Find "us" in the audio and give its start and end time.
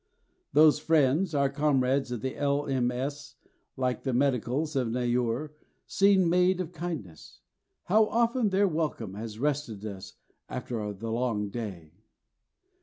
9.85-10.13